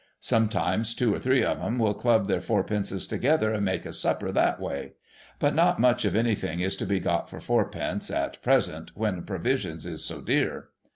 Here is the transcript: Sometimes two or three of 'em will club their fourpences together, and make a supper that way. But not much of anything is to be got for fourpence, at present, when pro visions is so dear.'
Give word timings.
Sometimes 0.19 0.95
two 0.95 1.13
or 1.13 1.19
three 1.19 1.43
of 1.45 1.61
'em 1.61 1.77
will 1.77 1.93
club 1.93 2.27
their 2.27 2.39
fourpences 2.41 3.07
together, 3.07 3.53
and 3.53 3.63
make 3.63 3.85
a 3.85 3.93
supper 3.93 4.31
that 4.31 4.59
way. 4.59 4.93
But 5.37 5.53
not 5.53 5.79
much 5.79 6.05
of 6.05 6.15
anything 6.15 6.59
is 6.59 6.75
to 6.77 6.87
be 6.87 6.99
got 6.99 7.29
for 7.29 7.39
fourpence, 7.39 8.09
at 8.09 8.41
present, 8.41 8.89
when 8.95 9.21
pro 9.21 9.37
visions 9.37 9.85
is 9.85 10.03
so 10.03 10.21
dear.' 10.21 10.69